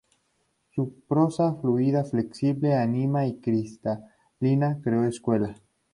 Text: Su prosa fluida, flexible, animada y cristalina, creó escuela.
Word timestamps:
Su 0.71 0.95
prosa 1.07 1.53
fluida, 1.61 2.03
flexible, 2.03 2.73
animada 2.73 3.27
y 3.27 3.35
cristalina, 3.39 4.81
creó 4.83 5.03
escuela. 5.03 5.55